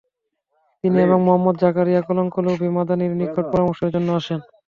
[0.83, 4.39] তিনি এবং মুহাম্মদ জাকারিয়া কান্ধলভি মাদানির নিকট পরামর্শের জন্য আসেন।